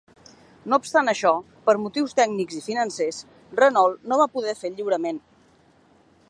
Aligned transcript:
No 0.71 0.77
obstant 0.83 1.11
això, 1.11 1.33
per 1.67 1.75
motius 1.83 2.17
tècnics 2.21 2.57
i 2.61 2.63
financers, 2.69 3.21
Renault 3.61 4.11
no 4.13 4.19
va 4.23 4.29
poder 4.39 4.57
fer 4.63 4.73
el 4.73 4.79
lliurament. 4.81 5.23